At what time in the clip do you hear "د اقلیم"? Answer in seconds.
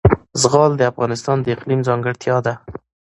1.41-1.81